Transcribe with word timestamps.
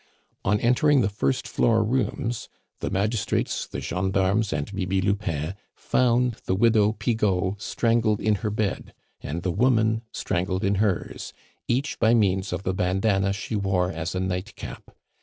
On 0.43 0.59
entering 0.61 1.01
the 1.01 1.09
first 1.09 1.47
floor 1.47 1.83
rooms, 1.83 2.49
the 2.79 2.89
magistrates, 2.89 3.67
the 3.67 3.79
gendarmes, 3.79 4.51
and 4.51 4.73
Bibi 4.73 4.99
Lupin 4.99 5.53
found 5.75 6.37
the 6.45 6.55
widow 6.55 6.93
Pigeau 6.93 7.55
strangled 7.59 8.19
in 8.19 8.33
her 8.41 8.49
bed 8.49 8.95
and 9.21 9.43
the 9.43 9.51
woman 9.51 10.01
strangled 10.11 10.63
in 10.63 10.77
hers, 10.81 11.33
each 11.67 11.99
by 11.99 12.15
means 12.15 12.51
of 12.51 12.63
the 12.63 12.73
bandana 12.73 13.31
she 13.31 13.55
wore 13.55 13.91
as 13.91 14.15
a 14.15 14.19
nightcap. 14.19 14.89